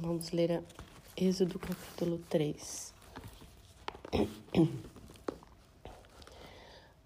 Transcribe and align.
Vamos 0.00 0.30
ler 0.30 0.50
a 0.52 0.62
Êxodo 1.14 1.58
capítulo 1.58 2.18
3. 2.30 2.94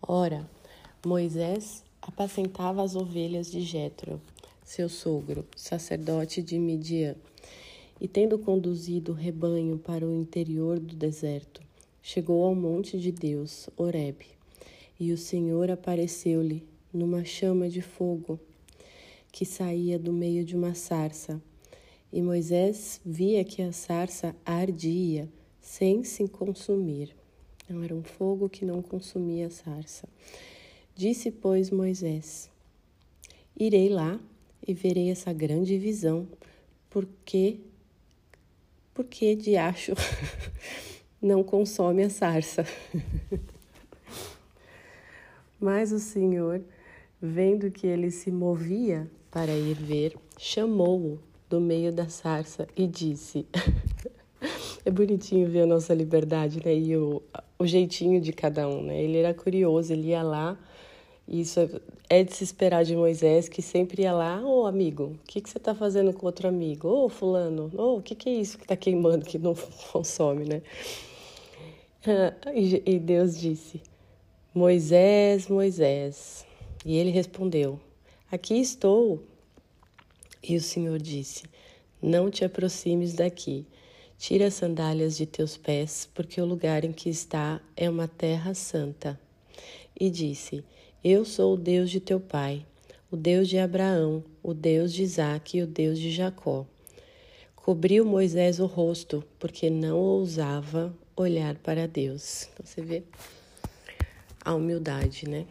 Ora, 0.00 0.48
Moisés 1.04 1.82
apacentava 2.00 2.84
as 2.84 2.94
ovelhas 2.94 3.50
de 3.50 3.62
Jetro, 3.62 4.20
seu 4.62 4.88
sogro, 4.88 5.44
sacerdote 5.56 6.40
de 6.40 6.56
Midian, 6.56 7.16
e 8.00 8.06
tendo 8.06 8.38
conduzido 8.38 9.10
o 9.10 9.16
rebanho 9.16 9.76
para 9.76 10.06
o 10.06 10.14
interior 10.14 10.78
do 10.78 10.94
deserto, 10.94 11.60
chegou 12.00 12.44
ao 12.44 12.54
monte 12.54 12.96
de 12.96 13.10
Deus, 13.10 13.68
Horebe, 13.76 14.26
e 15.00 15.10
o 15.10 15.18
Senhor 15.18 15.68
apareceu-lhe 15.68 16.64
numa 16.92 17.24
chama 17.24 17.68
de 17.68 17.82
fogo 17.82 18.38
que 19.32 19.44
saía 19.44 19.98
do 19.98 20.12
meio 20.12 20.44
de 20.44 20.54
uma 20.54 20.76
sarça. 20.76 21.42
E 22.14 22.22
Moisés 22.22 23.00
via 23.04 23.42
que 23.42 23.60
a 23.60 23.72
sarça 23.72 24.36
ardia 24.46 25.28
sem 25.60 26.04
se 26.04 26.28
consumir. 26.28 27.12
Não 27.68 27.82
era 27.82 27.92
um 27.92 28.04
fogo 28.04 28.48
que 28.48 28.64
não 28.64 28.80
consumia 28.80 29.48
a 29.48 29.50
sarça. 29.50 30.08
Disse, 30.94 31.32
pois, 31.32 31.72
Moisés: 31.72 32.48
Irei 33.58 33.88
lá 33.88 34.20
e 34.64 34.72
verei 34.72 35.10
essa 35.10 35.32
grande 35.32 35.76
visão, 35.76 36.28
porque 36.88 37.58
porque 38.94 39.34
de 39.34 39.56
acho 39.56 39.94
não 41.20 41.42
consome 41.42 42.04
a 42.04 42.10
sarça. 42.10 42.64
Mas 45.58 45.90
o 45.90 45.98
Senhor, 45.98 46.62
vendo 47.20 47.72
que 47.72 47.88
ele 47.88 48.12
se 48.12 48.30
movia 48.30 49.10
para 49.32 49.50
ir 49.50 49.74
ver, 49.74 50.16
chamou-o 50.38 51.18
do 51.54 51.60
meio 51.60 51.92
da 51.92 52.08
sarça 52.08 52.66
e 52.76 52.86
disse: 52.86 53.46
É 54.84 54.90
bonitinho 54.90 55.48
ver 55.48 55.62
a 55.62 55.66
nossa 55.66 55.94
liberdade, 55.94 56.60
né? 56.64 56.74
E 56.74 56.96
o, 56.96 57.22
o 57.58 57.66
jeitinho 57.66 58.20
de 58.20 58.32
cada 58.32 58.68
um, 58.68 58.82
né? 58.82 59.00
Ele 59.00 59.18
era 59.18 59.32
curioso, 59.32 59.92
ele 59.92 60.08
ia 60.08 60.22
lá. 60.22 60.58
Isso 61.26 61.60
é 62.10 62.22
de 62.22 62.34
se 62.34 62.44
esperar 62.44 62.84
de 62.84 62.94
Moisés, 62.94 63.48
que 63.48 63.62
sempre 63.62 64.02
ia 64.02 64.12
lá, 64.12 64.42
ô 64.44 64.62
oh, 64.62 64.66
amigo, 64.66 65.04
o 65.04 65.18
que, 65.26 65.40
que 65.40 65.48
você 65.48 65.56
está 65.56 65.74
fazendo 65.74 66.12
com 66.12 66.26
outro 66.26 66.46
amigo? 66.46 66.86
Ô 66.86 67.04
oh, 67.06 67.08
fulano, 67.08 67.70
ô, 67.74 67.82
oh, 67.82 67.96
o 67.96 68.02
que, 68.02 68.14
que 68.14 68.28
é 68.28 68.32
isso 68.34 68.58
que 68.58 68.64
está 68.64 68.76
queimando, 68.76 69.24
que 69.24 69.38
não 69.38 69.54
consome, 69.90 70.44
né? 70.44 70.62
E 72.54 72.98
Deus 72.98 73.38
disse, 73.38 73.80
Moisés, 74.52 75.48
Moisés. 75.48 76.44
E 76.84 76.98
ele 76.98 77.10
respondeu, 77.10 77.80
Aqui 78.30 78.60
estou. 78.60 79.22
E 80.46 80.56
o 80.56 80.60
Senhor 80.60 80.98
disse: 80.98 81.44
Não 82.02 82.30
te 82.30 82.44
aproximes 82.44 83.14
daqui. 83.14 83.66
Tira 84.18 84.48
as 84.48 84.54
sandálias 84.54 85.16
de 85.16 85.24
teus 85.24 85.56
pés, 85.56 86.08
porque 86.14 86.40
o 86.40 86.44
lugar 86.44 86.84
em 86.84 86.92
que 86.92 87.08
está 87.08 87.60
é 87.74 87.88
uma 87.88 88.06
terra 88.06 88.52
santa. 88.52 89.18
E 89.98 90.10
disse: 90.10 90.62
Eu 91.02 91.24
sou 91.24 91.54
o 91.54 91.56
Deus 91.56 91.90
de 91.90 91.98
teu 91.98 92.20
pai, 92.20 92.66
o 93.10 93.16
Deus 93.16 93.48
de 93.48 93.58
Abraão, 93.58 94.22
o 94.42 94.52
Deus 94.52 94.92
de 94.92 95.02
Isaque 95.02 95.58
e 95.58 95.62
o 95.62 95.66
Deus 95.66 95.98
de 95.98 96.10
Jacó. 96.10 96.66
Cobriu 97.56 98.04
Moisés 98.04 98.60
o 98.60 98.66
rosto, 98.66 99.24
porque 99.38 99.70
não 99.70 99.96
ousava 99.96 100.94
olhar 101.16 101.56
para 101.56 101.88
Deus. 101.88 102.50
Então 102.52 102.66
você 102.66 102.82
vê 102.82 103.02
a 104.44 104.54
humildade, 104.54 105.26
né? 105.26 105.46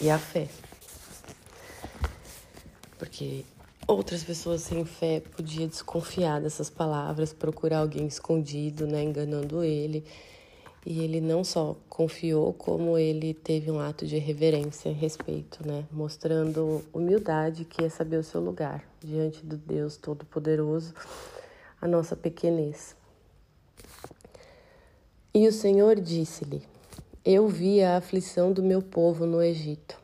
E 0.00 0.08
a 0.08 0.18
fé 0.18 0.48
porque 3.04 3.44
outras 3.86 4.24
pessoas 4.24 4.62
sem 4.62 4.82
fé 4.86 5.20
podiam 5.36 5.68
desconfiar 5.68 6.40
dessas 6.40 6.70
palavras, 6.70 7.34
procurar 7.34 7.80
alguém 7.80 8.06
escondido, 8.06 8.86
né, 8.86 9.02
enganando 9.02 9.62
ele. 9.62 10.02
E 10.86 11.02
ele 11.02 11.20
não 11.20 11.44
só 11.44 11.76
confiou, 11.86 12.54
como 12.54 12.96
ele 12.96 13.34
teve 13.34 13.70
um 13.70 13.78
ato 13.78 14.06
de 14.06 14.16
reverência 14.16 14.88
e 14.88 14.92
respeito, 14.92 15.66
né, 15.66 15.84
mostrando 15.92 16.82
humildade, 16.94 17.66
que 17.66 17.84
é 17.84 17.90
saber 17.90 18.16
o 18.16 18.24
seu 18.24 18.40
lugar 18.40 18.82
diante 19.00 19.44
do 19.44 19.58
Deus 19.58 19.98
Todo-Poderoso, 19.98 20.94
a 21.80 21.86
nossa 21.86 22.16
pequenez. 22.16 22.96
E 25.34 25.46
o 25.46 25.52
Senhor 25.52 26.00
disse-lhe: 26.00 26.62
Eu 27.22 27.48
vi 27.48 27.82
a 27.82 27.98
aflição 27.98 28.50
do 28.50 28.62
meu 28.62 28.80
povo 28.80 29.26
no 29.26 29.42
Egito 29.42 30.03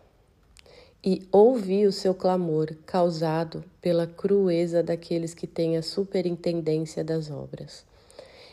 e 1.03 1.27
ouvi 1.33 1.87
o 1.87 1.93
seu 1.93 2.15
clamor 2.15 2.75
causado 2.85 3.65
pela 3.81 4.07
crueza 4.07 4.83
daqueles 4.83 5.33
que 5.33 5.47
têm 5.47 5.77
a 5.77 5.83
superintendência 5.83 7.03
das 7.03 7.31
obras. 7.31 7.85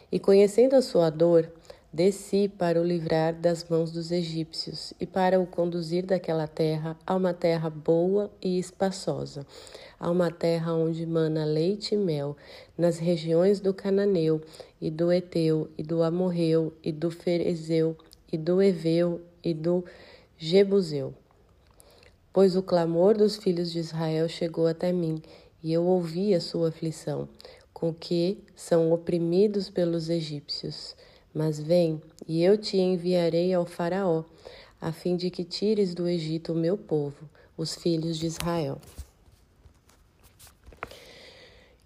E 0.09 0.17
conhecendo 0.17 0.75
a 0.75 0.81
sua 0.81 1.09
dor, 1.09 1.51
desci 1.91 2.47
para 2.47 2.79
o 2.79 2.85
livrar 2.85 3.33
das 3.33 3.67
mãos 3.67 3.91
dos 3.91 4.11
egípcios 4.11 4.93
e 4.99 5.05
para 5.05 5.39
o 5.39 5.45
conduzir 5.45 6.05
daquela 6.05 6.47
terra 6.47 6.97
a 7.05 7.15
uma 7.15 7.33
terra 7.33 7.69
boa 7.69 8.31
e 8.41 8.57
espaçosa, 8.57 9.45
a 9.99 10.09
uma 10.09 10.31
terra 10.31 10.73
onde 10.73 11.05
mana 11.05 11.43
leite 11.43 11.95
e 11.95 11.97
mel, 11.97 12.37
nas 12.77 12.97
regiões 12.97 13.59
do 13.59 13.73
Cananeu 13.73 14.41
e 14.79 14.89
do 14.89 15.11
Eteu 15.11 15.69
e 15.77 15.83
do 15.83 16.01
Amorreu 16.01 16.73
e 16.81 16.93
do 16.93 17.11
Ferezeu 17.11 17.97
e 18.31 18.37
do 18.37 18.61
Eveu 18.61 19.19
e 19.43 19.53
do 19.53 19.83
Jebuseu 20.37 21.13
Pois 22.37 22.55
o 22.55 22.61
clamor 22.61 23.17
dos 23.17 23.35
filhos 23.35 23.71
de 23.71 23.79
Israel 23.79 24.29
chegou 24.29 24.67
até 24.67 24.93
mim, 24.93 25.19
e 25.63 25.73
eu 25.73 25.83
ouvi 25.83 26.35
a 26.35 26.39
sua 26.39 26.69
aflição, 26.69 27.27
com 27.73 27.91
que 27.91 28.37
são 28.55 28.91
oprimidos 28.91 29.71
pelos 29.71 30.07
egípcios. 30.07 30.95
Mas 31.33 31.59
vem, 31.59 31.99
e 32.27 32.43
eu 32.43 32.55
te 32.55 32.77
enviarei 32.77 33.55
ao 33.55 33.65
Faraó, 33.65 34.23
a 34.79 34.91
fim 34.91 35.15
de 35.15 35.31
que 35.31 35.43
tires 35.43 35.95
do 35.95 36.07
Egito 36.07 36.53
o 36.53 36.55
meu 36.55 36.77
povo, 36.77 37.27
os 37.57 37.73
filhos 37.73 38.19
de 38.19 38.27
Israel. 38.27 38.79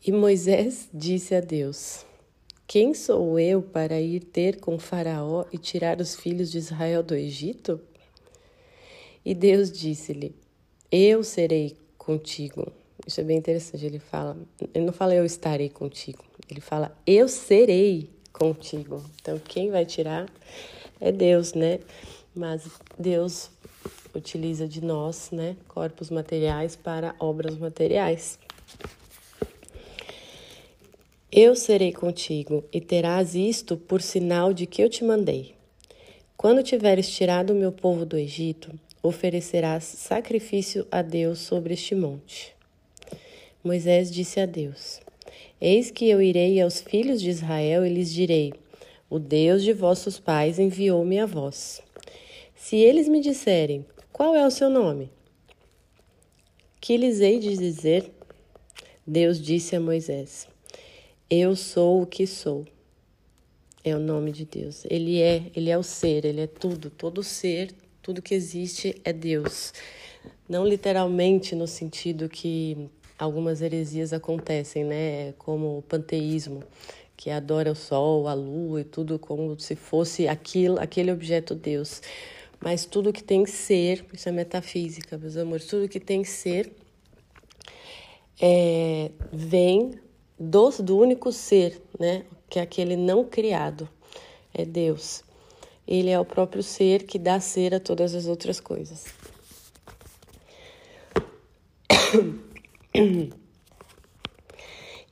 E 0.05 0.11
Moisés 0.11 0.89
disse 0.93 1.33
a 1.33 1.39
Deus: 1.39 2.05
Quem 2.67 2.93
sou 2.93 3.39
eu 3.39 3.61
para 3.61 4.01
ir 4.01 4.25
ter 4.25 4.59
com 4.59 4.77
Faraó 4.77 5.45
e 5.49 5.57
tirar 5.57 6.01
os 6.01 6.13
filhos 6.13 6.51
de 6.51 6.57
Israel 6.57 7.01
do 7.01 7.15
Egito? 7.15 7.79
E 9.23 9.33
Deus 9.33 9.71
disse-lhe: 9.71 10.40
Eu 10.91 11.23
serei 11.23 11.77
contigo. 11.97 12.71
Isso 13.07 13.21
é 13.21 13.23
bem 13.23 13.37
interessante. 13.37 13.85
Ele 13.85 13.99
fala, 13.99 14.37
ele 14.73 14.85
não 14.85 14.93
fala 14.93 15.15
eu 15.15 15.25
estarei 15.25 15.69
contigo. 15.69 16.23
Ele 16.49 16.59
fala 16.59 16.95
eu 17.07 17.27
serei 17.27 18.09
contigo. 18.33 19.03
Então 19.21 19.39
quem 19.39 19.71
vai 19.71 19.85
tirar 19.85 20.29
é 20.99 21.11
Deus, 21.11 21.53
né? 21.53 21.79
Mas 22.35 22.67
Deus 22.97 23.49
utiliza 24.13 24.67
de 24.67 24.83
nós, 24.83 25.31
né, 25.31 25.55
corpos 25.67 26.09
materiais 26.09 26.75
para 26.75 27.15
obras 27.19 27.57
materiais. 27.57 28.37
Eu 31.31 31.55
serei 31.55 31.93
contigo 31.93 32.63
e 32.73 32.81
terás 32.81 33.35
isto 33.35 33.77
por 33.77 34.01
sinal 34.01 34.53
de 34.53 34.65
que 34.65 34.83
eu 34.83 34.89
te 34.89 35.03
mandei. 35.03 35.55
Quando 36.35 36.61
tiveres 36.61 37.09
tirado 37.09 37.51
o 37.53 37.55
meu 37.55 37.71
povo 37.71 38.05
do 38.05 38.17
Egito, 38.17 38.77
oferecerás 39.01 39.83
sacrifício 39.83 40.87
a 40.91 41.01
Deus 41.01 41.39
sobre 41.39 41.73
este 41.73 41.95
monte. 41.95 42.55
Moisés 43.63 44.11
disse 44.11 44.39
a 44.39 44.45
Deus: 44.45 44.99
Eis 45.59 45.91
que 45.91 46.09
eu 46.09 46.21
irei 46.21 46.61
aos 46.61 46.81
filhos 46.81 47.21
de 47.21 47.29
Israel 47.29 47.85
e 47.85 47.89
lhes 47.89 48.13
direi: 48.13 48.53
O 49.09 49.19
Deus 49.19 49.63
de 49.63 49.73
vossos 49.73 50.19
pais 50.19 50.59
enviou-me 50.59 51.19
a 51.19 51.25
vós. 51.25 51.81
Se 52.55 52.75
eles 52.75 53.07
me 53.07 53.19
disserem: 53.21 53.85
Qual 54.11 54.35
é 54.35 54.45
o 54.45 54.51
seu 54.51 54.69
nome? 54.69 55.09
Que 56.79 56.97
lhes 56.97 57.19
hei 57.19 57.39
de 57.39 57.55
dizer? 57.57 58.11
Deus 59.05 59.41
disse 59.41 59.75
a 59.75 59.79
Moisés: 59.79 60.47
Eu 61.29 61.55
sou 61.55 62.01
o 62.01 62.07
que 62.07 62.25
sou. 62.25 62.65
É 63.83 63.95
o 63.95 63.99
nome 63.99 64.31
de 64.31 64.45
Deus. 64.45 64.85
Ele 64.87 65.19
é, 65.19 65.51
ele 65.55 65.71
é 65.71 65.77
o 65.77 65.81
ser, 65.81 66.23
ele 66.23 66.41
é 66.41 66.47
tudo, 66.47 66.91
todo 66.91 67.23
ser 67.23 67.73
tudo 68.01 68.21
que 68.21 68.33
existe 68.33 68.99
é 69.03 69.13
Deus. 69.13 69.73
Não 70.49 70.65
literalmente 70.65 71.55
no 71.55 71.67
sentido 71.67 72.27
que 72.27 72.89
algumas 73.17 73.61
heresias 73.61 74.13
acontecem, 74.13 74.83
né? 74.83 75.33
Como 75.37 75.77
o 75.77 75.81
panteísmo, 75.81 76.63
que 77.15 77.29
adora 77.29 77.71
o 77.71 77.75
sol, 77.75 78.27
a 78.27 78.33
lua 78.33 78.81
e 78.81 78.83
tudo 78.83 79.19
como 79.19 79.59
se 79.59 79.75
fosse 79.75 80.27
aquilo, 80.27 80.79
aquele 80.79 81.11
objeto 81.11 81.53
Deus. 81.53 82.01
Mas 82.59 82.85
tudo 82.85 83.13
que 83.13 83.23
tem 83.23 83.45
ser, 83.45 84.05
isso 84.13 84.27
é 84.27 84.31
metafísica, 84.31 85.17
meus 85.17 85.37
amores, 85.37 85.65
tudo 85.65 85.87
que 85.87 85.99
tem 85.99 86.23
ser 86.23 86.71
é, 88.41 89.11
vem 89.31 89.99
do, 90.39 90.69
do 90.81 90.97
único 90.97 91.31
ser, 91.31 91.79
né? 91.99 92.25
Que 92.49 92.59
é 92.59 92.61
aquele 92.63 92.95
não 92.95 93.23
criado, 93.23 93.87
é 94.53 94.65
Deus. 94.65 95.23
Ele 95.93 96.09
é 96.09 96.17
o 96.17 96.23
próprio 96.23 96.63
ser 96.63 97.03
que 97.03 97.19
dá 97.19 97.37
ser 97.41 97.75
a 97.75 97.79
todas 97.79 98.15
as 98.15 98.25
outras 98.25 98.61
coisas. 98.61 99.07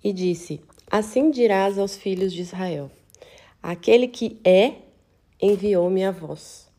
e 0.02 0.14
disse: 0.14 0.62
Assim 0.90 1.32
dirás 1.32 1.78
aos 1.78 1.98
filhos 1.98 2.32
de 2.32 2.44
Israel: 2.44 2.90
Aquele 3.62 4.08
que 4.08 4.40
é 4.42 4.76
enviou-me 5.42 6.06
a 6.06 6.12
vós. 6.12 6.70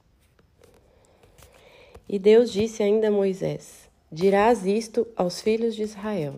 E 2.08 2.19
Deus 2.19 2.50
disse 2.50 2.82
ainda 2.82 3.08
a 3.08 3.11
Moisés: 3.11 3.87
Dirás 4.11 4.64
isto 4.64 5.06
aos 5.14 5.43
filhos 5.43 5.76
de 5.76 5.82
Israel: 5.82 6.37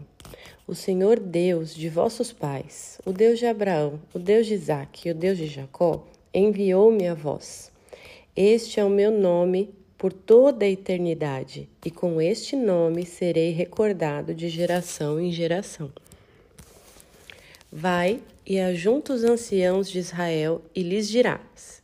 O 0.66 0.74
Senhor 0.74 1.20
Deus 1.20 1.72
de 1.76 1.88
vossos 1.88 2.32
pais, 2.32 3.00
o 3.06 3.12
Deus 3.12 3.38
de 3.38 3.46
Abraão, 3.46 4.00
o 4.12 4.18
Deus 4.18 4.48
de 4.48 4.54
Isaque 4.54 5.08
e 5.08 5.12
o 5.12 5.14
Deus 5.14 5.38
de 5.38 5.46
Jacó, 5.46 6.04
enviou-me 6.34 7.06
a 7.06 7.14
vós. 7.14 7.70
Este 8.34 8.80
é 8.80 8.84
o 8.84 8.90
meu 8.90 9.10
nome 9.10 9.74
por 9.98 10.12
toda 10.12 10.64
a 10.64 10.68
eternidade, 10.68 11.68
e 11.84 11.90
com 11.90 12.20
este 12.20 12.56
nome 12.56 13.06
serei 13.06 13.52
recordado 13.52 14.34
de 14.34 14.48
geração 14.48 15.20
em 15.20 15.30
geração. 15.30 15.92
Vai 17.70 18.20
e 18.44 18.58
ajunta 18.58 19.12
os 19.12 19.22
anciãos 19.22 19.88
de 19.88 19.98
Israel 19.98 20.62
e 20.74 20.82
lhes 20.82 21.08
dirás: 21.08 21.82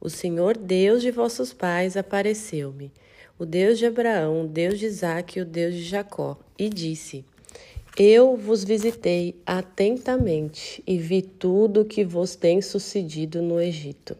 O 0.00 0.08
Senhor 0.08 0.56
Deus 0.56 1.02
de 1.02 1.10
vossos 1.10 1.52
pais 1.52 1.96
apareceu-me 1.96 2.92
o 3.38 3.44
Deus 3.44 3.78
de 3.78 3.86
Abraão, 3.86 4.44
o 4.44 4.46
Deus 4.46 4.78
de 4.78 4.86
Isaque 4.86 5.40
e 5.40 5.42
o 5.42 5.44
Deus 5.44 5.74
de 5.74 5.82
Jacó, 5.82 6.38
e 6.56 6.68
disse: 6.68 7.24
Eu 7.98 8.38
vos 8.38 8.64
visitei 8.64 9.36
atentamente 9.44 10.82
e 10.86 10.96
vi 10.96 11.20
tudo 11.20 11.82
o 11.82 11.84
que 11.84 12.02
vos 12.02 12.34
tem 12.34 12.62
sucedido 12.62 13.42
no 13.42 13.60
Egito. 13.60 14.16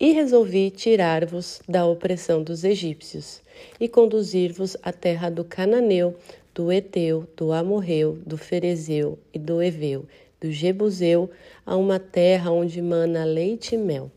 E 0.00 0.12
resolvi 0.12 0.70
tirar-vos 0.70 1.60
da 1.68 1.84
opressão 1.84 2.42
dos 2.42 2.64
egípcios 2.64 3.42
e 3.78 3.86
conduzir-vos 3.86 4.78
à 4.82 4.92
terra 4.92 5.28
do 5.28 5.44
Cananeu, 5.44 6.16
do 6.54 6.72
Eteu, 6.72 7.28
do 7.36 7.52
Amorreu, 7.52 8.18
do 8.24 8.38
Ferezeu 8.38 9.18
e 9.32 9.38
do 9.38 9.62
Eveu, 9.62 10.06
do 10.40 10.50
Jebuseu, 10.50 11.30
a 11.66 11.76
uma 11.76 12.00
terra 12.00 12.50
onde 12.50 12.80
mana 12.80 13.24
leite 13.24 13.74
e 13.74 13.78
mel. 13.78 14.10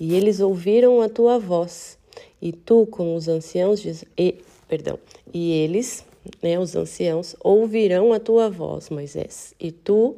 E 0.00 0.14
eles 0.14 0.38
ouviram 0.38 1.02
a 1.02 1.08
tua 1.08 1.36
voz 1.36 1.98
e 2.40 2.52
tu 2.52 2.86
com 2.86 3.16
os 3.16 3.26
anciãos 3.26 3.80
de, 3.80 4.06
e, 4.16 4.36
perdão, 4.68 5.00
e 5.32 5.50
eles, 5.50 6.04
né, 6.42 6.58
os 6.58 6.74
anciãos, 6.74 7.34
ouvirão 7.40 8.12
a 8.12 8.20
tua 8.20 8.50
voz, 8.50 8.90
Moisés. 8.90 9.54
E 9.58 9.70
tu 9.70 10.16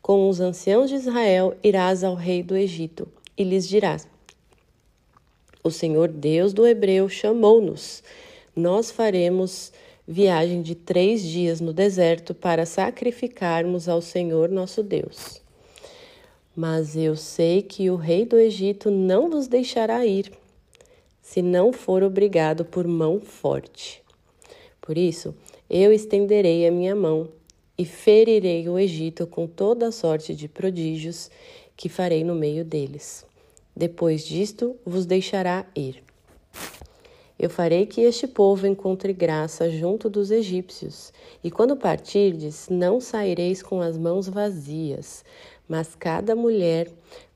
com 0.00 0.28
os 0.28 0.40
anciãos 0.40 0.88
de 0.88 0.96
Israel 0.96 1.54
irás 1.62 2.04
ao 2.04 2.14
rei 2.14 2.42
do 2.42 2.56
Egito 2.56 3.08
e 3.36 3.44
lhes 3.44 3.68
dirás: 3.68 4.06
O 5.62 5.70
Senhor 5.70 6.08
Deus 6.08 6.52
do 6.52 6.66
Hebreu 6.66 7.08
chamou-nos. 7.08 8.02
Nós 8.54 8.90
faremos 8.90 9.72
viagem 10.06 10.62
de 10.62 10.74
três 10.74 11.22
dias 11.22 11.60
no 11.60 11.72
deserto 11.72 12.32
para 12.34 12.64
sacrificarmos 12.64 13.88
ao 13.88 14.00
Senhor 14.00 14.48
nosso 14.48 14.82
Deus. 14.82 15.42
Mas 16.54 16.96
eu 16.96 17.16
sei 17.16 17.60
que 17.60 17.90
o 17.90 17.96
rei 17.96 18.24
do 18.24 18.38
Egito 18.38 18.90
não 18.90 19.28
vos 19.28 19.46
deixará 19.46 20.06
ir 20.06 20.32
se 21.20 21.42
não 21.42 21.72
for 21.72 22.04
obrigado 22.04 22.64
por 22.64 22.86
mão 22.86 23.18
forte. 23.20 24.05
Por 24.86 24.96
isso, 24.96 25.34
eu 25.68 25.92
estenderei 25.92 26.64
a 26.64 26.70
minha 26.70 26.94
mão 26.94 27.28
e 27.76 27.84
ferirei 27.84 28.68
o 28.68 28.78
Egito 28.78 29.26
com 29.26 29.44
toda 29.44 29.88
a 29.88 29.92
sorte 29.92 30.32
de 30.32 30.46
prodígios 30.46 31.28
que 31.76 31.88
farei 31.88 32.22
no 32.22 32.36
meio 32.36 32.64
deles. 32.64 33.26
Depois 33.74 34.24
disto, 34.24 34.76
vos 34.86 35.04
deixará 35.04 35.66
ir. 35.74 36.04
Eu 37.36 37.50
farei 37.50 37.84
que 37.84 38.00
este 38.00 38.28
povo 38.28 38.64
encontre 38.64 39.12
graça 39.12 39.68
junto 39.68 40.08
dos 40.08 40.30
egípcios, 40.30 41.12
e 41.42 41.50
quando 41.50 41.76
partirdes, 41.76 42.68
não 42.70 43.00
saireis 43.00 43.64
com 43.64 43.80
as 43.80 43.98
mãos 43.98 44.28
vazias, 44.28 45.24
mas 45.68 45.96
cada 45.96 46.36
mulher 46.36 46.88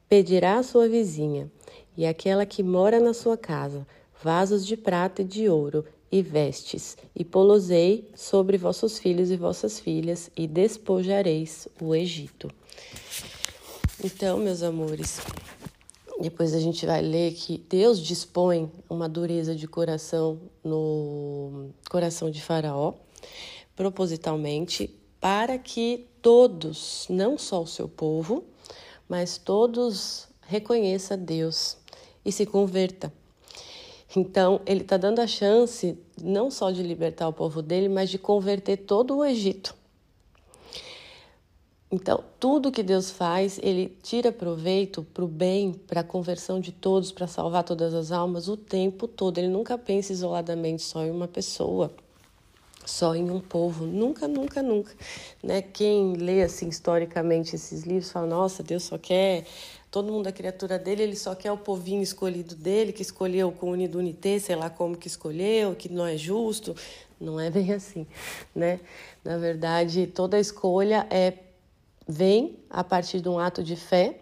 pedirá 0.08 0.58
à 0.58 0.62
sua 0.62 0.88
vizinha: 0.88 1.50
e 1.96 2.06
aquela 2.06 2.46
que 2.46 2.62
mora 2.62 3.00
na 3.00 3.12
sua 3.12 3.36
casa, 3.36 3.84
vasos 4.22 4.64
de 4.64 4.76
prata 4.76 5.22
e 5.22 5.24
de 5.24 5.48
ouro, 5.48 5.84
e 6.10 6.22
vestes, 6.22 6.96
e 7.14 7.24
polosei 7.24 8.10
sobre 8.14 8.56
vossos 8.56 8.98
filhos 8.98 9.30
e 9.30 9.36
vossas 9.36 9.78
filhas, 9.78 10.30
e 10.36 10.46
despojareis 10.46 11.68
o 11.80 11.94
Egito. 11.94 12.50
Então, 14.02 14.38
meus 14.38 14.62
amores, 14.62 15.20
depois 16.20 16.54
a 16.54 16.60
gente 16.60 16.84
vai 16.84 17.00
ler 17.00 17.32
que 17.34 17.58
Deus 17.68 17.98
dispõe 17.98 18.70
uma 18.88 19.08
dureza 19.08 19.54
de 19.54 19.68
coração 19.68 20.40
no 20.64 21.70
coração 21.88 22.30
de 22.30 22.42
Faraó, 22.42 22.94
propositalmente, 23.76 24.94
para 25.20 25.58
que 25.58 26.06
todos, 26.20 27.06
não 27.08 27.38
só 27.38 27.62
o 27.62 27.66
seu 27.66 27.88
povo, 27.88 28.44
mas 29.08 29.38
todos 29.38 30.28
reconheça 30.42 31.16
Deus 31.16 31.76
e 32.24 32.32
se 32.32 32.44
converta. 32.44 33.12
Então, 34.16 34.60
ele 34.66 34.80
está 34.80 34.96
dando 34.96 35.20
a 35.20 35.26
chance 35.26 35.96
não 36.20 36.50
só 36.50 36.70
de 36.70 36.82
libertar 36.82 37.28
o 37.28 37.32
povo 37.32 37.62
dele, 37.62 37.88
mas 37.88 38.10
de 38.10 38.18
converter 38.18 38.78
todo 38.78 39.16
o 39.16 39.24
Egito. 39.24 39.74
Então, 41.92 42.22
tudo 42.38 42.70
que 42.70 42.84
Deus 42.84 43.10
faz, 43.10 43.58
ele 43.60 43.96
tira 44.00 44.30
proveito 44.30 45.02
para 45.02 45.24
o 45.24 45.28
bem, 45.28 45.72
para 45.72 46.02
a 46.02 46.04
conversão 46.04 46.60
de 46.60 46.70
todos, 46.70 47.10
para 47.10 47.26
salvar 47.26 47.64
todas 47.64 47.92
as 47.94 48.12
almas 48.12 48.46
o 48.46 48.56
tempo 48.56 49.08
todo. 49.08 49.38
Ele 49.38 49.48
nunca 49.48 49.76
pensa 49.76 50.12
isoladamente 50.12 50.82
só 50.82 51.04
em 51.04 51.10
uma 51.10 51.26
pessoa, 51.26 51.92
só 52.86 53.16
em 53.16 53.28
um 53.28 53.40
povo. 53.40 53.86
Nunca, 53.86 54.28
nunca, 54.28 54.62
nunca. 54.62 54.94
Né? 55.42 55.62
Quem 55.62 56.12
lê 56.12 56.44
assim 56.44 56.68
historicamente 56.68 57.56
esses 57.56 57.82
livros 57.82 58.12
fala: 58.12 58.28
nossa, 58.28 58.62
Deus 58.62 58.84
só 58.84 58.96
quer 58.96 59.44
todo 59.90 60.12
mundo 60.12 60.28
é 60.28 60.32
criatura 60.32 60.78
dele, 60.78 61.02
ele 61.02 61.16
só 61.16 61.34
quer 61.34 61.50
o 61.50 61.56
povinho 61.56 62.02
escolhido 62.02 62.54
dele, 62.54 62.92
que 62.92 63.02
escolheu 63.02 63.50
com 63.50 63.72
unidunité, 63.72 64.38
sei 64.38 64.54
lá 64.54 64.70
como 64.70 64.96
que 64.96 65.08
escolheu, 65.08 65.74
que 65.74 65.88
não 65.88 66.06
é 66.06 66.16
justo. 66.16 66.76
Não 67.20 67.38
é 67.40 67.50
bem 67.50 67.72
assim, 67.74 68.06
né? 68.54 68.80
Na 69.24 69.36
verdade, 69.36 70.06
toda 70.06 70.38
escolha 70.38 71.06
é 71.10 71.34
vem 72.06 72.58
a 72.68 72.82
partir 72.82 73.20
de 73.20 73.28
um 73.28 73.38
ato 73.38 73.62
de 73.62 73.76
fé 73.76 74.20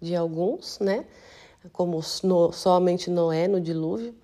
de 0.00 0.14
alguns, 0.14 0.78
né? 0.78 1.04
Como 1.72 2.00
no, 2.22 2.52
somente 2.52 3.10
Noé 3.10 3.48
no 3.48 3.60
dilúvio. 3.60 4.14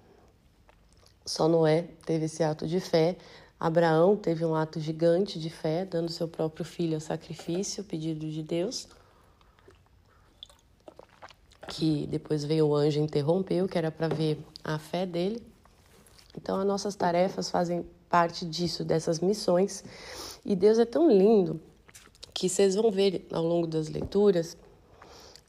Só 1.25 1.49
Noé 1.49 1.87
teve 2.04 2.26
esse 2.26 2.42
ato 2.42 2.66
de 2.66 2.78
fé. 2.78 3.16
Abraão 3.58 4.16
teve 4.16 4.44
um 4.44 4.54
ato 4.54 4.78
gigante 4.78 5.38
de 5.40 5.49
fé, 5.49 5.85
dando 5.85 6.11
seu 6.11 6.28
próprio 6.28 6.64
filho 6.64 6.94
ao 6.94 7.00
sacrifício, 7.00 7.82
pedido 7.82 8.28
de 8.28 8.42
Deus 8.42 8.87
que 11.68 12.06
depois 12.06 12.44
veio 12.44 12.66
o 12.66 12.75
anjo 12.75 12.99
e 12.99 13.02
interrompeu, 13.02 13.68
que 13.68 13.78
era 13.78 13.90
para 13.90 14.09
ver 14.09 14.38
a 14.62 14.78
fé 14.78 15.06
dele. 15.06 15.42
Então, 16.37 16.61
as 16.61 16.66
nossas 16.66 16.94
tarefas 16.94 17.50
fazem 17.50 17.87
parte 18.09 18.44
disso, 18.44 18.85
dessas 18.85 19.21
missões. 19.21 19.85
E 20.44 20.54
Deus 20.54 20.78
é 20.78 20.85
tão 20.85 21.11
lindo 21.11 21.61
que 22.33 22.49
vocês 22.49 22.75
vão 22.75 22.90
ver 22.90 23.26
ao 23.33 23.44
longo 23.44 23.66
das 23.66 23.88
leituras 23.88 24.56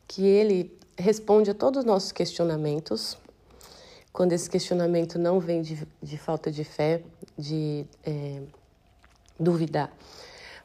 que 0.07 0.24
ele 0.24 0.77
responde 0.98 1.50
a 1.50 1.53
todos 1.53 1.79
os 1.79 1.86
nossos 1.86 2.12
questionamentos. 2.12 3.17
Quando 4.13 4.34
esse 4.34 4.50
questionamento 4.50 5.19
não 5.19 5.39
vem 5.39 5.62
de, 5.62 5.86
de 6.01 6.17
falta 6.17 6.51
de 6.51 6.63
fé, 6.63 7.03
de 7.38 7.86
é, 8.03 8.41
duvidar, 9.39 9.91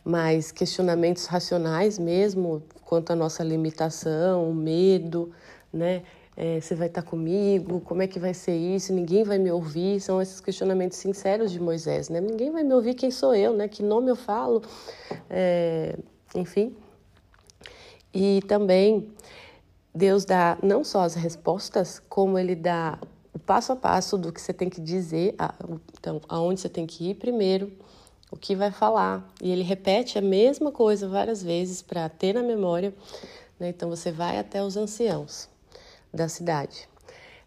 mas 0.05 0.51
questionamentos 0.53 1.27
racionais 1.27 1.99
mesmo, 1.99 2.63
quanto 2.85 3.13
à 3.13 3.17
nossa 3.17 3.43
limitação, 3.43 4.51
o 4.51 4.55
medo, 4.55 5.33
né? 5.73 6.03
É, 6.37 6.59
você 6.59 6.75
vai 6.75 6.87
estar 6.87 7.03
comigo? 7.03 7.81
Como 7.81 8.01
é 8.01 8.07
que 8.07 8.19
vai 8.19 8.33
ser 8.33 8.57
isso? 8.57 8.95
Ninguém 8.95 9.25
vai 9.25 9.39
me 9.39 9.51
ouvir? 9.51 10.01
São 10.01 10.23
esses 10.23 10.41
questionamentos 10.41 10.97
sinceros 10.97 11.51
de 11.53 11.61
Moisés, 11.61 12.09
né? 12.09 12.21
Ninguém 12.21 12.51
vai 12.51 12.63
me 12.63 12.73
ouvir 12.73 12.95
quem 12.95 13.11
sou 13.11 13.35
eu, 13.35 13.53
né? 13.53 13.69
Que 13.69 13.83
nome 13.83 14.11
eu 14.11 14.17
falo? 14.17 14.63
É, 15.29 15.99
enfim. 16.35 16.75
E 18.15 18.41
também 18.49 19.13
Deus 19.95 20.25
dá 20.25 20.57
não 20.63 20.83
só 20.83 21.03
as 21.03 21.15
respostas, 21.15 22.01
como 22.09 22.39
Ele 22.39 22.55
dá 22.55 22.99
o 23.33 23.39
passo 23.39 23.73
a 23.73 23.77
passo 23.77 24.17
do 24.17 24.33
que 24.33 24.41
você 24.41 24.53
tem 24.53 24.69
que 24.69 24.81
dizer, 24.81 25.35
então, 25.99 26.21
aonde 26.29 26.61
você 26.61 26.69
tem 26.69 26.87
que 26.87 27.11
ir 27.11 27.15
primeiro, 27.17 27.73
o 28.31 28.37
que 28.37 28.55
vai 28.55 28.71
falar. 28.71 29.29
E 29.43 29.51
ele 29.51 29.63
repete 29.63 30.19
a 30.19 30.23
mesma 30.23 30.71
coisa 30.71 31.09
várias 31.09 31.43
vezes 31.43 31.83
para 31.83 32.09
ter 32.09 32.35
na 32.35 32.43
memória. 32.43 32.95
Né? 33.59 33.69
Então 33.71 33.89
você 33.91 34.13
vai 34.13 34.39
até 34.39 34.63
os 34.63 34.77
anciãos 34.77 35.49
da 36.13 36.29
cidade. 36.29 36.89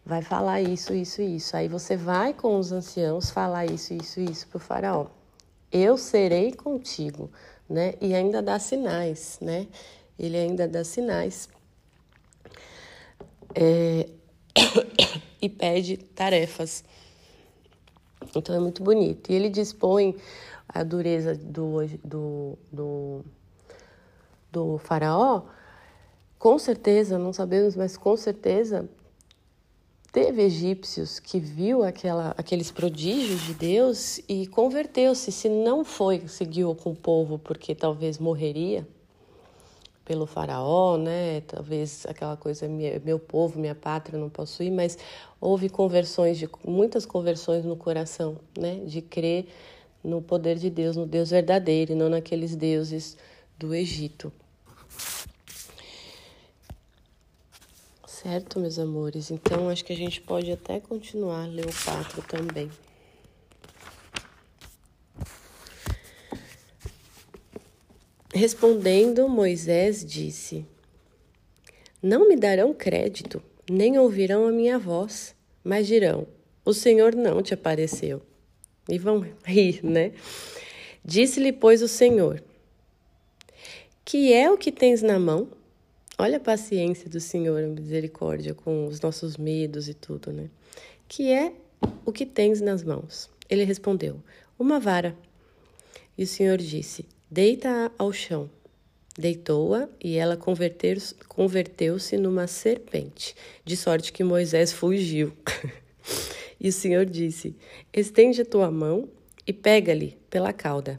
Vai 0.04 0.20
falar 0.20 0.60
isso, 0.60 0.92
isso 0.92 1.22
isso. 1.22 1.56
Aí 1.56 1.66
você 1.66 1.96
vai 1.96 2.34
com 2.34 2.58
os 2.58 2.72
anciãos 2.72 3.30
falar 3.30 3.64
isso, 3.64 3.94
isso 3.94 4.20
isso 4.20 4.46
para 4.48 4.58
o 4.58 4.60
faraó. 4.60 5.06
Eu 5.72 5.96
serei 5.96 6.52
contigo, 6.52 7.30
né? 7.68 7.94
E 8.00 8.14
ainda 8.14 8.42
dá 8.42 8.58
sinais, 8.58 9.38
né? 9.40 9.66
Ele 10.18 10.36
ainda 10.36 10.68
dá 10.68 10.84
sinais. 10.84 11.48
É... 13.54 14.08
e 15.40 15.48
pede 15.48 15.96
tarefas 15.96 16.84
Então 18.36 18.54
é 18.54 18.60
muito 18.60 18.82
bonito. 18.82 19.32
E 19.32 19.34
ele 19.34 19.48
dispõe 19.48 20.16
a 20.68 20.82
dureza 20.82 21.34
do, 21.34 21.86
do, 22.02 22.58
do, 22.72 23.24
do 24.50 24.78
faraó, 24.78 25.42
com 26.38 26.58
certeza, 26.58 27.18
não 27.18 27.32
sabemos, 27.32 27.74
mas 27.74 27.96
com 27.96 28.16
certeza 28.16 28.88
teve 30.12 30.42
egípcios 30.42 31.18
que 31.18 31.40
viu 31.40 31.82
aquela, 31.82 32.34
aqueles 32.38 32.70
prodígios 32.70 33.40
de 33.42 33.54
Deus 33.54 34.20
e 34.28 34.46
converteu-se. 34.46 35.32
Se 35.32 35.48
não 35.48 35.84
foi, 35.84 36.28
seguiu 36.28 36.74
com 36.74 36.90
o 36.90 36.94
povo 36.94 37.38
porque 37.38 37.74
talvez 37.74 38.18
morreria 38.18 38.86
pelo 40.04 40.26
faraó, 40.26 40.96
né? 40.96 41.40
Talvez 41.40 42.04
aquela 42.06 42.36
coisa 42.36 42.68
meu 42.68 43.18
povo, 43.18 43.58
minha 43.58 43.74
pátria, 43.74 44.18
não 44.18 44.28
posso 44.28 44.62
ir, 44.62 44.70
mas 44.70 44.98
houve 45.40 45.68
conversões 45.68 46.38
de 46.38 46.48
muitas 46.64 47.06
conversões 47.06 47.64
no 47.64 47.76
coração, 47.76 48.36
né? 48.56 48.82
De 48.84 49.00
crer 49.00 49.48
no 50.04 50.20
poder 50.20 50.56
de 50.56 50.68
Deus, 50.68 50.96
no 50.96 51.06
Deus 51.06 51.30
verdadeiro 51.30 51.92
e 51.92 51.96
não 51.96 52.10
naqueles 52.10 52.54
deuses 52.54 53.16
do 53.58 53.74
Egito. 53.74 54.30
Certo, 58.06 58.60
meus 58.60 58.78
amores? 58.78 59.30
Então 59.30 59.68
acho 59.68 59.84
que 59.84 59.92
a 59.92 59.96
gente 59.96 60.20
pode 60.20 60.52
até 60.52 60.80
continuar 60.80 61.44
a 61.44 61.46
ler 61.46 61.66
o 61.66 61.84
4 61.84 62.22
também. 62.22 62.70
Respondendo, 68.32 69.28
Moisés 69.28 70.04
disse: 70.04 70.66
Não 72.02 72.26
me 72.26 72.34
darão 72.34 72.74
crédito, 72.74 73.42
nem 73.70 73.98
ouvirão 73.98 74.46
a 74.46 74.50
minha 74.50 74.78
voz, 74.78 75.34
mas 75.62 75.86
dirão: 75.86 76.26
O 76.64 76.74
Senhor 76.74 77.14
não 77.14 77.42
te 77.42 77.54
apareceu. 77.54 78.22
E 78.88 78.98
vão 78.98 79.24
rir, 79.44 79.80
né? 79.82 80.12
Disse-lhe, 81.04 81.52
pois, 81.52 81.82
o 81.82 81.88
Senhor: 81.88 82.42
Que 84.04 84.32
é 84.32 84.50
o 84.50 84.58
que 84.58 84.72
tens 84.72 85.02
na 85.02 85.18
mão? 85.18 85.48
Olha 86.18 86.36
a 86.36 86.40
paciência 86.40 87.10
do 87.10 87.20
Senhor, 87.20 87.62
a 87.62 87.66
misericórdia 87.66 88.54
com 88.54 88.86
os 88.86 89.00
nossos 89.00 89.36
medos 89.36 89.88
e 89.88 89.94
tudo, 89.94 90.32
né? 90.32 90.48
Que 91.08 91.32
é 91.32 91.52
o 92.06 92.12
que 92.12 92.24
tens 92.24 92.60
nas 92.60 92.84
mãos? 92.84 93.28
Ele 93.50 93.64
respondeu: 93.64 94.20
Uma 94.58 94.78
vara. 94.78 95.16
E 96.16 96.22
o 96.22 96.26
Senhor 96.26 96.58
disse: 96.58 97.04
Deita-a 97.30 97.90
ao 97.98 98.12
chão. 98.12 98.48
Deitou-a 99.16 99.88
e 100.02 100.16
ela 100.16 100.36
converteu-se 100.36 102.16
numa 102.16 102.46
serpente, 102.48 103.36
de 103.64 103.76
sorte 103.76 104.12
que 104.12 104.24
Moisés 104.24 104.72
fugiu. 104.72 105.32
E 106.64 106.68
o 106.70 106.72
Senhor 106.72 107.04
disse: 107.04 107.54
Estende 107.92 108.40
a 108.40 108.44
tua 108.44 108.70
mão 108.70 109.06
e 109.46 109.52
pega-lhe 109.52 110.16
pela 110.30 110.50
cauda. 110.50 110.98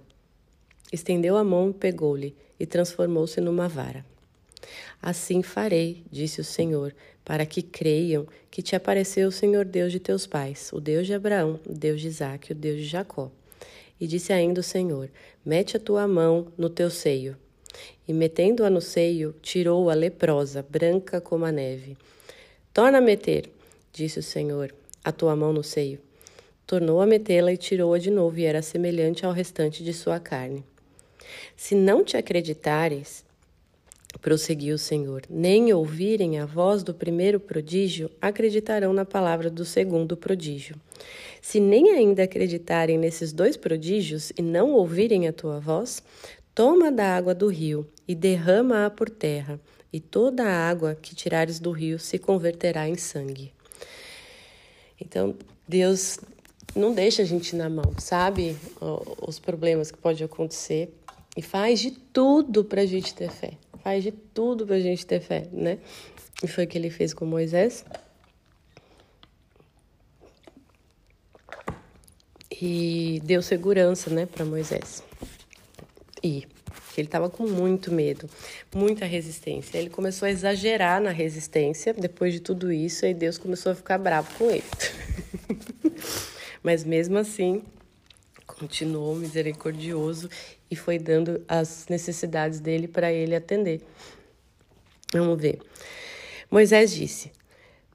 Estendeu 0.94 1.36
a 1.36 1.44
mão 1.44 1.72
e 1.72 1.74
pegou-lhe, 1.74 2.36
e 2.60 2.68
transformou-se 2.68 3.42
numa 3.42 3.68
vara. 3.68 4.06
Assim 5.02 5.42
farei, 5.42 6.04
disse 6.12 6.40
o 6.40 6.44
Senhor, 6.44 6.96
para 7.24 7.48
que 7.48 7.64
creiam 7.64 8.28
que 8.52 8.62
te 8.62 8.76
apareceu 8.76 9.28
o 9.28 9.32
Senhor 9.32 9.66
Deus 9.66 9.92
de 9.92 10.00
teus 10.00 10.28
pais, 10.28 10.70
o 10.72 10.80
Deus 10.80 11.08
de 11.08 11.16
Abraão, 11.16 11.60
o 11.68 11.74
Deus 11.74 12.00
de 12.00 12.10
Isaque, 12.10 12.52
o 12.52 12.56
Deus 12.56 12.78
de 12.78 12.86
Jacó. 12.86 13.32
E 14.00 14.06
disse 14.06 14.32
ainda 14.32 14.60
o 14.60 14.64
Senhor: 14.64 15.10
Mete 15.44 15.78
a 15.78 15.80
tua 15.80 16.08
mão 16.08 16.54
no 16.56 16.70
teu 16.70 16.92
seio. 16.92 17.36
E 18.08 18.14
metendo-a 18.14 18.70
no 18.70 18.82
seio, 18.82 19.34
tirou-a 19.42 19.96
leprosa, 19.96 20.62
branca 20.62 21.20
como 21.20 21.44
a 21.44 21.52
neve. 21.52 21.98
Torna 22.72 23.00
a 23.00 23.02
meter, 23.02 23.50
disse 23.92 24.20
o 24.20 24.24
Senhor, 24.24 24.72
a 25.06 25.12
tua 25.12 25.36
mão 25.36 25.54
no 25.54 25.64
seio. 25.64 26.00
Tornou 26.66 27.00
a 27.00 27.06
metê-la 27.06 27.54
e 27.54 27.58
tirou-a 27.58 28.00
de 28.00 28.10
novo, 28.10 28.40
e 28.40 28.44
era 28.44 28.64
semelhante 28.64 29.24
ao 29.24 29.32
restante 29.32 29.84
de 29.84 29.94
sua 29.94 30.20
carne. 30.20 30.66
Se 31.56 31.76
não 31.76 32.04
te 32.04 32.18
acreditares, 32.18 33.24
prosseguiu 34.20 34.76
o 34.76 34.80
Senhor, 34.80 35.22
nem 35.30 35.72
ouvirem 35.72 36.40
a 36.40 36.46
voz 36.46 36.82
do 36.82 36.92
primeiro 36.92 37.40
prodígio, 37.40 38.10
acreditarão 38.20 38.94
na 38.94 39.06
palavra 39.06 39.50
do 39.52 39.64
segundo 39.64 40.18
prodígio. 40.18 40.76
Se 41.40 41.60
nem 41.60 41.92
ainda 41.92 42.24
acreditarem 42.24 42.98
nesses 42.98 43.32
dois 43.32 43.56
prodígios 43.56 44.32
e 44.36 44.42
não 44.42 44.72
ouvirem 44.72 45.28
a 45.28 45.34
tua 45.34 45.60
voz, 45.60 46.02
toma 46.56 46.92
da 46.92 47.16
água 47.16 47.36
do 47.36 47.48
rio 47.48 47.88
e 48.08 48.16
derrama-a 48.16 48.90
por 48.90 49.10
terra, 49.10 49.60
e 49.94 50.00
toda 50.00 50.44
a 50.44 50.70
água 50.70 50.98
que 51.00 51.14
tirares 51.14 51.60
do 51.60 51.70
rio 51.70 52.00
se 52.00 52.18
converterá 52.18 52.90
em 52.90 52.96
sangue. 52.96 53.54
Então, 55.00 55.36
Deus 55.68 56.20
não 56.76 56.94
deixa 56.94 57.22
a 57.22 57.26
gente 57.26 57.56
na 57.56 57.70
mão, 57.70 57.94
sabe? 57.98 58.58
Os 59.26 59.40
problemas 59.40 59.92
que 59.92 59.98
pode 59.98 60.24
acontecer 60.24 60.94
e 61.36 61.42
faz 61.42 61.80
de 61.80 61.92
tudo 61.92 62.64
para 62.64 62.82
a 62.82 62.86
gente 62.86 63.14
ter 63.14 63.30
fé. 63.30 63.54
Faz 63.84 64.04
de 64.04 64.12
tudo 64.12 64.66
para 64.66 64.76
a 64.76 64.80
gente 64.80 65.06
ter 65.06 65.20
fé, 65.20 65.48
né? 65.52 65.80
E 66.44 66.48
foi 66.48 66.66
o 66.66 66.68
que 66.68 66.78
ele 66.78 66.90
fez 66.90 67.14
com 67.14 67.26
Moisés. 67.26 67.86
E 72.52 73.22
deu 73.24 73.42
segurança, 73.42 74.10
né, 74.10 74.26
para 74.26 74.46
Moisés. 74.46 75.04
E 76.24 76.48
ele 77.02 77.08
estava 77.08 77.30
com 77.30 77.48
muito 77.48 77.92
medo, 77.92 78.30
muita 78.74 79.06
resistência. 79.06 79.78
Ele 79.78 79.90
começou 79.90 80.26
a 80.28 80.32
exagerar 80.32 81.02
na 81.02 81.12
resistência 81.12 81.94
depois 81.94 82.34
de 82.34 82.40
tudo 82.40 82.72
isso, 82.72 83.06
e 83.06 83.14
Deus 83.14 83.38
começou 83.38 83.72
a 83.72 83.76
ficar 83.76 83.98
bravo 83.98 84.34
com 84.38 84.50
ele. 84.50 84.64
Mas 86.64 86.84
mesmo 86.84 87.18
assim, 87.18 87.62
continuou 88.46 89.16
misericordioso 89.16 90.30
e 90.70 90.76
foi 90.76 90.98
dando 90.98 91.44
as 91.48 91.88
necessidades 91.90 92.60
dele 92.60 92.88
para 92.88 93.12
ele 93.12 93.36
atender. 93.36 93.82
Vamos 95.12 95.40
ver. 95.40 95.60
Moisés 96.50 96.92
disse: 96.94 97.32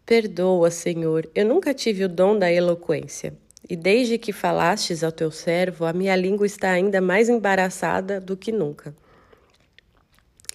Perdoa, 0.04 0.70
Senhor, 0.70 1.28
eu 1.34 1.46
nunca 1.46 1.72
tive 1.72 2.04
o 2.04 2.08
dom 2.08 2.38
da 2.38 2.50
eloquência. 2.50 3.34
E 3.70 3.76
desde 3.76 4.18
que 4.18 4.32
falastes 4.32 5.04
ao 5.04 5.12
teu 5.12 5.30
servo, 5.30 5.84
a 5.84 5.92
minha 5.92 6.16
língua 6.16 6.44
está 6.44 6.72
ainda 6.72 7.00
mais 7.00 7.28
embaraçada 7.28 8.20
do 8.20 8.36
que 8.36 8.50
nunca. 8.50 8.92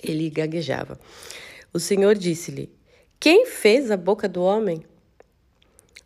Ele 0.03 0.29
gaguejava. 0.29 0.99
O 1.71 1.79
Senhor 1.79 2.13
disse-lhe: 2.15 2.69
Quem 3.17 3.45
fez 3.45 3.89
a 3.89 3.95
boca 3.95 4.27
do 4.27 4.43
homem? 4.43 4.83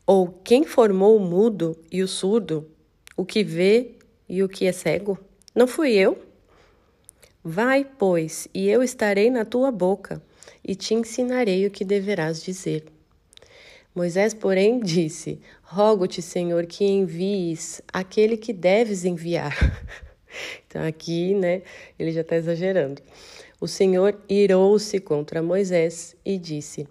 Ou 0.06 0.28
quem 0.28 0.64
formou 0.64 1.18
o 1.18 1.20
mudo 1.20 1.76
e 1.92 2.04
o 2.04 2.08
surdo, 2.08 2.70
o 3.18 3.26
que 3.26 3.44
vê 3.44 3.96
e 4.28 4.44
o 4.44 4.48
que 4.48 4.68
é 4.68 4.72
cego? 4.72 5.18
Não 5.56 5.66
fui 5.66 5.94
eu? 5.94 6.24
Vai, 7.44 7.86
pois, 7.86 8.48
e 8.54 8.70
eu 8.70 8.84
estarei 8.84 9.32
na 9.32 9.46
tua 9.46 9.72
boca, 9.72 10.22
e 10.64 10.76
te 10.76 10.94
ensinarei 10.94 11.66
o 11.66 11.72
que 11.72 11.84
deverás 11.84 12.44
dizer. 12.44 12.86
Moisés, 13.96 14.34
porém, 14.34 14.80
disse: 14.80 15.42
Rogo-te, 15.72 16.20
Senhor, 16.20 16.66
que 16.66 16.84
envies 16.84 17.80
aquele 17.94 18.36
que 18.38 18.52
deves 18.52 19.06
enviar. 19.06 19.56
então, 20.66 20.82
aqui, 20.82 21.36
né, 21.36 21.62
ele 22.00 22.12
já 22.12 22.22
está 22.22 22.36
exagerando. 22.36 23.04
O 23.62 23.68
Senhor 23.68 24.20
irou-se 24.28 25.00
contra 25.00 25.44
Moisés 25.44 26.16
e 26.26 26.40
disse: 26.40 26.88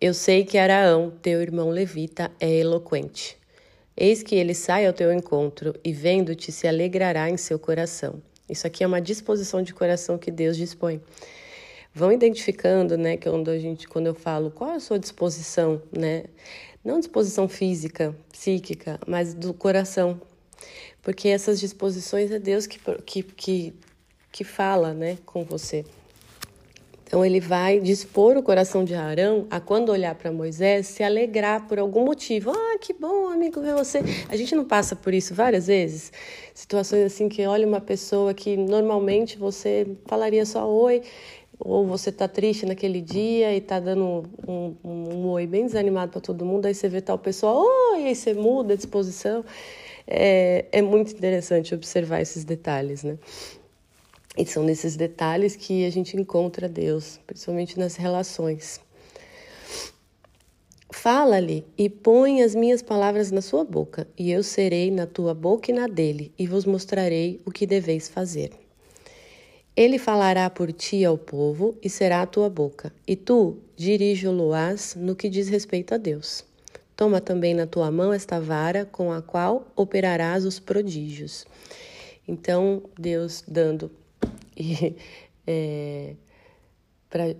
Eu 0.00 0.14
sei 0.14 0.44
que 0.44 0.58
Araão, 0.58 1.10
teu 1.20 1.42
irmão 1.42 1.70
levita, 1.70 2.30
é 2.38 2.60
eloquente. 2.60 3.36
Eis 3.96 4.22
que 4.22 4.36
ele 4.36 4.54
sai 4.54 4.86
ao 4.86 4.92
teu 4.92 5.12
encontro 5.12 5.74
e, 5.82 5.92
vendo-te, 5.92 6.52
se 6.52 6.68
alegrará 6.68 7.28
em 7.28 7.36
seu 7.36 7.58
coração. 7.58 8.22
Isso 8.48 8.64
aqui 8.64 8.84
é 8.84 8.86
uma 8.86 9.00
disposição 9.00 9.60
de 9.60 9.74
coração 9.74 10.16
que 10.16 10.30
Deus 10.30 10.56
dispõe 10.56 11.00
vão 11.94 12.10
identificando, 12.10 12.96
né, 12.96 13.16
que 13.16 13.28
onde 13.28 13.50
a 13.50 13.58
gente, 13.58 13.86
quando 13.86 14.06
eu 14.06 14.14
falo 14.14 14.50
qual 14.50 14.70
é 14.70 14.76
a 14.76 14.80
sua 14.80 14.98
disposição, 14.98 15.82
né, 15.96 16.24
não 16.84 16.98
disposição 16.98 17.48
física, 17.48 18.14
psíquica, 18.30 18.98
mas 19.06 19.34
do 19.34 19.54
coração, 19.54 20.20
porque 21.00 21.28
essas 21.28 21.60
disposições 21.60 22.30
é 22.30 22.38
Deus 22.38 22.66
que, 22.66 22.78
que, 23.04 23.22
que, 23.22 23.74
que 24.30 24.44
fala, 24.44 24.92
né, 24.92 25.18
com 25.24 25.44
você. 25.44 25.84
Então 27.12 27.22
ele 27.22 27.40
vai 27.40 27.78
dispor 27.78 28.38
o 28.38 28.42
coração 28.42 28.86
de 28.86 28.94
Arão 28.94 29.46
a 29.50 29.60
quando 29.60 29.90
olhar 29.92 30.14
para 30.14 30.32
Moisés 30.32 30.86
se 30.86 31.02
alegrar 31.02 31.68
por 31.68 31.78
algum 31.78 32.06
motivo. 32.06 32.50
Ah, 32.50 32.78
que 32.80 32.94
bom, 32.94 33.28
amigo, 33.28 33.60
ver 33.60 33.74
você. 33.74 34.00
A 34.30 34.34
gente 34.34 34.54
não 34.54 34.64
passa 34.64 34.96
por 34.96 35.12
isso 35.12 35.34
várias 35.34 35.66
vezes? 35.66 36.10
Situações 36.54 37.04
assim 37.04 37.28
que 37.28 37.46
olha 37.46 37.66
uma 37.66 37.82
pessoa 37.82 38.32
que 38.32 38.56
normalmente 38.56 39.36
você 39.36 39.86
falaria 40.06 40.46
só 40.46 40.66
oi 40.66 41.02
ou 41.64 41.86
você 41.86 42.10
tá 42.10 42.26
triste 42.26 42.66
naquele 42.66 43.00
dia 43.00 43.54
e 43.54 43.60
tá 43.60 43.78
dando 43.78 44.24
um, 44.46 44.74
um, 44.84 45.14
um 45.14 45.26
oi 45.28 45.46
bem 45.46 45.64
desanimado 45.66 46.10
para 46.10 46.20
todo 46.20 46.44
mundo, 46.44 46.66
aí 46.66 46.74
você 46.74 46.88
vê 46.88 47.00
tal 47.00 47.18
pessoa, 47.18 47.52
oi, 47.54 48.06
aí 48.06 48.14
você 48.14 48.34
muda 48.34 48.74
a 48.74 48.76
disposição. 48.76 49.44
É, 50.06 50.64
é 50.72 50.82
muito 50.82 51.12
interessante 51.12 51.72
observar 51.72 52.20
esses 52.20 52.44
detalhes, 52.44 53.04
né? 53.04 53.16
E 54.36 54.44
são 54.44 54.64
nesses 54.64 54.96
detalhes 54.96 55.54
que 55.54 55.86
a 55.86 55.90
gente 55.90 56.16
encontra 56.16 56.68
Deus, 56.68 57.20
principalmente 57.26 57.78
nas 57.78 57.94
relações. 57.94 58.80
Fala-lhe 60.90 61.64
e 61.78 61.88
põe 61.88 62.42
as 62.42 62.54
minhas 62.54 62.82
palavras 62.82 63.30
na 63.30 63.40
sua 63.40 63.64
boca, 63.64 64.08
e 64.18 64.32
eu 64.32 64.42
serei 64.42 64.90
na 64.90 65.06
tua 65.06 65.32
boca 65.32 65.70
e 65.70 65.74
na 65.74 65.86
dele, 65.86 66.32
e 66.38 66.46
vos 66.46 66.64
mostrarei 66.64 67.40
o 67.46 67.50
que 67.50 67.66
deveis 67.66 68.08
fazer. 68.08 68.50
Ele 69.74 69.98
falará 69.98 70.50
por 70.50 70.70
ti 70.70 71.02
ao 71.02 71.16
povo 71.16 71.76
e 71.82 71.88
será 71.88 72.20
a 72.20 72.26
tua 72.26 72.50
boca, 72.50 72.92
e 73.06 73.16
tu 73.16 73.56
dirige-lo-ás 73.74 74.94
no 74.94 75.16
que 75.16 75.30
diz 75.30 75.48
respeito 75.48 75.94
a 75.94 75.96
Deus. 75.96 76.44
Toma 76.94 77.22
também 77.22 77.54
na 77.54 77.66
tua 77.66 77.90
mão 77.90 78.12
esta 78.12 78.38
vara 78.38 78.84
com 78.84 79.10
a 79.10 79.22
qual 79.22 79.66
operarás 79.74 80.44
os 80.44 80.60
prodígios. 80.60 81.46
Então, 82.28 82.82
Deus 82.98 83.42
dando 83.48 83.90
é, 85.46 86.14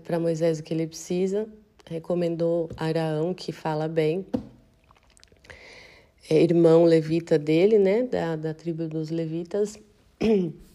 para 0.03 0.19
Moisés 0.19 0.59
o 0.59 0.63
que 0.63 0.73
ele 0.73 0.87
precisa, 0.87 1.47
recomendou 1.85 2.67
Araão, 2.75 3.31
que 3.31 3.51
fala 3.51 3.87
bem, 3.87 4.25
é 6.27 6.41
irmão 6.41 6.83
levita 6.83 7.37
dele, 7.37 7.77
né, 7.77 8.03
da, 8.03 8.35
da 8.35 8.53
tribo 8.55 8.87
dos 8.87 9.11
levitas, 9.11 9.77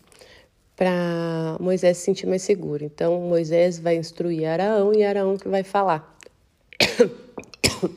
para 0.79 1.59
Moisés 1.61 1.99
se 1.99 2.05
sentir 2.05 2.27
mais 2.27 2.41
seguro. 2.43 2.85
Então, 2.85 3.21
Moisés 3.21 3.79
vai 3.79 3.97
instruir 3.97 4.47
Araão 4.47 4.95
e 4.95 5.05
Araão 5.05 5.37
que 5.37 5.49
vai 5.49 5.65
falar. 5.65 6.17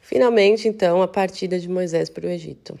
Finalmente, 0.00 0.68
então, 0.68 1.02
a 1.02 1.08
partida 1.08 1.58
de 1.58 1.68
Moisés 1.68 2.10
para 2.10 2.26
o 2.26 2.30
Egito. 2.30 2.78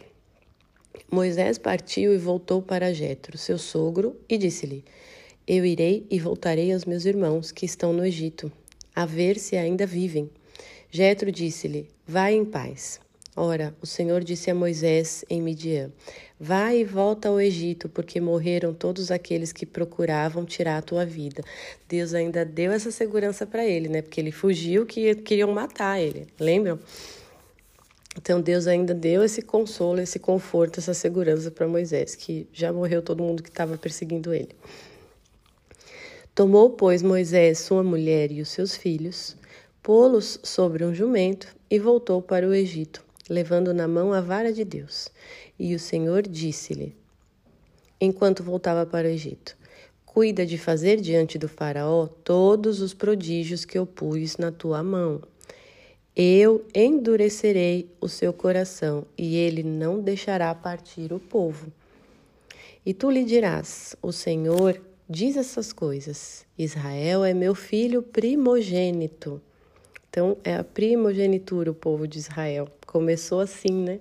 Moisés 1.10 1.56
partiu 1.56 2.14
e 2.14 2.18
voltou 2.18 2.60
para 2.60 2.92
Jetro, 2.92 3.38
seu 3.38 3.56
sogro, 3.56 4.14
e 4.28 4.36
disse-lhe: 4.36 4.84
eu 5.48 5.64
irei 5.64 6.06
e 6.10 6.20
voltarei 6.20 6.74
aos 6.74 6.84
meus 6.84 7.06
irmãos 7.06 7.50
que 7.50 7.64
estão 7.64 7.90
no 7.90 8.04
Egito, 8.04 8.52
a 8.94 9.06
ver 9.06 9.38
se 9.38 9.56
ainda 9.56 9.86
vivem. 9.86 10.28
Jetro 10.90 11.32
disse-lhe: 11.32 11.88
Vai 12.06 12.34
em 12.34 12.44
paz. 12.44 13.00
Ora, 13.40 13.72
o 13.80 13.86
Senhor 13.86 14.24
disse 14.24 14.50
a 14.50 14.54
Moisés 14.54 15.24
em 15.30 15.40
Midian: 15.40 15.92
Vai 16.40 16.78
e 16.78 16.84
volta 16.84 17.28
ao 17.28 17.40
Egito, 17.40 17.88
porque 17.88 18.20
morreram 18.20 18.74
todos 18.74 19.12
aqueles 19.12 19.52
que 19.52 19.64
procuravam 19.64 20.44
tirar 20.44 20.78
a 20.78 20.82
tua 20.82 21.06
vida. 21.06 21.44
Deus 21.88 22.14
ainda 22.14 22.44
deu 22.44 22.72
essa 22.72 22.90
segurança 22.90 23.46
para 23.46 23.64
ele, 23.64 23.88
né? 23.88 24.02
Porque 24.02 24.20
ele 24.20 24.32
fugiu 24.32 24.84
que 24.84 25.14
queriam 25.14 25.52
matar 25.52 26.00
ele. 26.00 26.26
Lembram? 26.36 26.80
Então 28.16 28.40
Deus 28.40 28.66
ainda 28.66 28.92
deu 28.92 29.22
esse 29.22 29.40
consolo, 29.40 30.00
esse 30.00 30.18
conforto, 30.18 30.80
essa 30.80 30.92
segurança 30.92 31.48
para 31.48 31.68
Moisés, 31.68 32.16
que 32.16 32.48
já 32.52 32.72
morreu 32.72 33.00
todo 33.00 33.22
mundo 33.22 33.40
que 33.40 33.50
estava 33.50 33.78
perseguindo 33.78 34.34
ele. 34.34 34.50
Tomou, 36.34 36.70
pois, 36.70 37.04
Moisés 37.04 37.60
sua 37.60 37.84
mulher 37.84 38.32
e 38.32 38.40
os 38.40 38.48
seus 38.48 38.74
filhos, 38.74 39.36
pô-los 39.80 40.40
sobre 40.42 40.84
um 40.84 40.92
jumento 40.92 41.46
e 41.70 41.78
voltou 41.78 42.20
para 42.20 42.44
o 42.44 42.52
Egito, 42.52 43.06
levando 43.28 43.74
na 43.74 43.86
mão 43.86 44.12
a 44.12 44.20
vara 44.20 44.52
de 44.52 44.64
Deus. 44.64 45.08
E 45.58 45.74
o 45.74 45.78
Senhor 45.78 46.22
disse-lhe, 46.22 46.96
enquanto 48.00 48.42
voltava 48.42 48.86
para 48.86 49.06
o 49.06 49.10
Egito: 49.10 49.56
Cuida 50.04 50.46
de 50.46 50.58
fazer 50.58 51.00
diante 51.00 51.38
do 51.38 51.48
Faraó 51.48 52.06
todos 52.06 52.80
os 52.80 52.94
prodígios 52.94 53.64
que 53.64 53.78
eu 53.78 53.86
pus 53.86 54.36
na 54.36 54.50
tua 54.50 54.82
mão. 54.82 55.22
Eu 56.16 56.64
endurecerei 56.74 57.88
o 58.00 58.08
seu 58.08 58.32
coração, 58.32 59.06
e 59.16 59.36
ele 59.36 59.62
não 59.62 60.00
deixará 60.00 60.52
partir 60.54 61.12
o 61.12 61.20
povo. 61.20 61.72
E 62.84 62.92
tu 62.92 63.10
lhe 63.10 63.24
dirás: 63.24 63.94
O 64.02 64.10
Senhor 64.10 64.80
diz 65.08 65.36
essas 65.36 65.72
coisas. 65.72 66.44
Israel 66.58 67.24
é 67.24 67.32
meu 67.32 67.54
filho 67.54 68.02
primogênito. 68.02 69.40
Então, 70.10 70.36
é 70.42 70.56
a 70.56 70.64
primogenitura 70.64 71.70
o 71.70 71.74
povo 71.74 72.08
de 72.08 72.18
Israel. 72.18 72.68
Começou 72.88 73.40
assim, 73.40 73.70
né? 73.70 74.00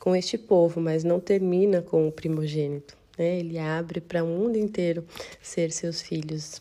Com 0.00 0.16
este 0.16 0.36
povo, 0.36 0.80
mas 0.80 1.04
não 1.04 1.20
termina 1.20 1.80
com 1.80 2.08
o 2.08 2.12
primogênito. 2.12 2.96
Né? 3.16 3.38
Ele 3.38 3.58
abre 3.58 4.00
para 4.00 4.24
o 4.24 4.26
mundo 4.26 4.58
inteiro 4.58 5.04
ser 5.40 5.70
seus 5.70 6.02
filhos. 6.02 6.60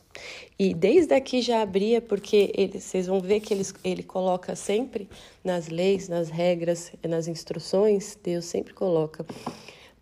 E 0.58 0.72
desde 0.72 1.16
aqui 1.16 1.42
já 1.42 1.64
abria, 1.64 2.00
porque 2.00 2.52
ele, 2.56 2.80
vocês 2.80 3.08
vão 3.08 3.20
ver 3.20 3.40
que 3.40 3.56
ele, 3.56 3.66
ele 3.84 4.04
coloca 4.04 4.56
sempre 4.56 5.10
nas 5.44 5.68
leis, 5.68 6.08
nas 6.08 6.30
regras, 6.30 6.92
nas 7.04 7.28
instruções, 7.28 8.16
Deus 8.24 8.46
sempre 8.46 8.76
coloca 8.76 9.26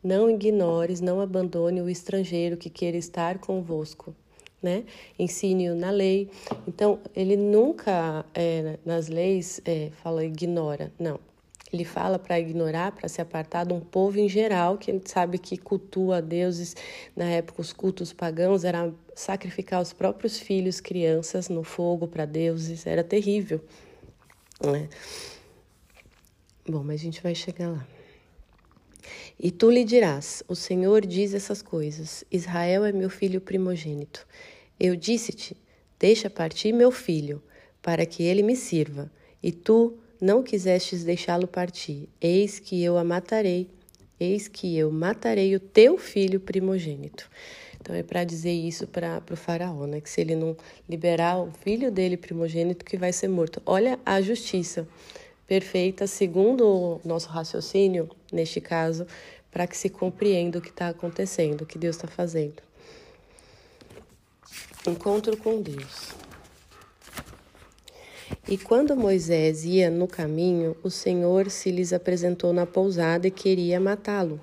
não 0.04 0.30
ignores, 0.30 1.00
não 1.00 1.22
abandone 1.22 1.82
o 1.82 1.90
estrangeiro 1.90 2.58
que 2.58 2.70
queira 2.70 2.98
estar 2.98 3.40
convosco. 3.40 4.14
Né? 4.64 4.86
Ensine-o 5.20 5.76
na 5.76 5.92
lei. 5.92 6.30
Então, 6.66 6.98
ele 7.14 7.36
nunca, 7.36 8.26
é, 8.34 8.80
nas 8.86 9.10
leis, 9.10 9.62
é, 9.66 9.90
fala 10.02 10.24
ignora. 10.24 10.90
Não. 10.98 11.20
Ele 11.74 11.84
fala 11.84 12.20
para 12.20 12.40
ignorar, 12.40 12.92
para 12.92 13.10
se 13.10 13.20
apartar 13.20 13.66
de 13.66 13.74
um 13.74 13.80
povo 13.80 14.20
em 14.20 14.30
geral, 14.30 14.78
que 14.78 14.92
gente 14.92 15.10
sabe 15.10 15.40
que 15.40 15.58
cultua 15.58 16.22
deuses. 16.22 16.76
Na 17.16 17.26
época, 17.26 17.62
os 17.62 17.74
cultos 17.74 18.14
pagãos 18.14 18.64
era 18.64 18.94
sacrificar 19.16 19.82
os 19.82 19.92
próprios 19.92 20.40
filhos, 20.40 20.80
crianças, 20.80 21.50
no 21.50 21.64
fogo 21.64 22.08
para 22.08 22.26
deuses. 22.26 22.86
Era 22.86 23.04
terrível. 23.04 23.60
Né? 24.64 24.88
Bom, 26.70 26.84
mas 26.84 27.02
a 27.02 27.04
gente 27.04 27.22
vai 27.22 27.36
chegar 27.36 27.70
lá. 27.70 27.88
E 29.40 29.52
tu 29.52 29.70
lhe 29.70 29.84
dirás: 29.84 30.44
O 30.48 30.56
Senhor 30.56 31.06
diz 31.06 31.34
essas 31.34 31.62
coisas. 31.62 32.24
Israel 32.32 32.86
é 32.86 32.92
meu 32.92 33.10
filho 33.10 33.42
primogênito. 33.42 34.26
Eu 34.80 34.96
disse-te: 34.96 35.56
Deixa 36.00 36.30
partir 36.30 36.74
meu 36.74 36.92
filho, 36.92 37.42
para 37.82 38.06
que 38.06 38.24
ele 38.24 38.44
me 38.44 38.56
sirva. 38.56 39.12
E 39.42 39.52
tu 39.52 39.98
não 40.20 40.42
quisestes 40.42 41.04
deixá-lo 41.04 41.48
partir. 41.48 42.10
Eis 42.22 42.60
que 42.60 42.84
eu 42.84 42.98
a 42.98 43.04
matarei. 43.04 43.70
Eis 44.20 44.48
que 44.48 44.78
eu 44.78 44.92
matarei 44.92 45.56
o 45.56 45.60
teu 45.60 45.98
filho 45.98 46.40
primogênito. 46.40 47.30
Então 47.80 47.94
é 47.94 48.02
para 48.02 48.24
dizer 48.24 48.54
isso 48.54 48.88
para 48.88 49.22
o 49.30 49.36
faraó, 49.36 49.86
né? 49.86 50.00
Que 50.00 50.10
se 50.10 50.22
ele 50.22 50.36
não 50.36 50.56
liberar 50.88 51.38
o 51.38 51.52
filho 51.52 51.92
dele 51.92 52.16
primogênito, 52.16 52.86
que 52.86 52.96
vai 52.96 53.12
ser 53.12 53.28
morto. 53.28 53.62
Olha 53.66 54.00
a 54.06 54.22
justiça 54.22 54.88
perfeita, 55.46 56.08
segundo 56.08 56.66
o 56.66 57.02
nosso 57.04 57.28
raciocínio, 57.28 58.10
neste 58.34 58.60
caso, 58.60 59.06
para 59.52 59.68
que 59.68 59.78
se 59.78 59.90
compreenda 59.90 60.58
o 60.58 60.62
que 60.62 60.70
está 60.70 60.90
acontecendo, 60.90 61.62
o 61.62 61.66
que 61.66 61.78
Deus 61.78 61.96
está 61.96 62.08
fazendo. 62.08 62.62
Encontro 64.88 65.38
com 65.38 65.62
Deus. 65.62 66.12
E 68.48 68.58
quando 68.58 68.96
Moisés 68.96 69.64
ia 69.64 69.90
no 69.90 70.08
caminho, 70.08 70.76
o 70.84 70.90
Senhor 70.90 71.50
se 71.50 71.72
lhes 71.72 71.94
apresentou 71.94 72.52
na 72.52 72.66
pousada 72.66 73.28
e 73.28 73.32
queria 73.32 73.80
matá-lo. 73.80 74.42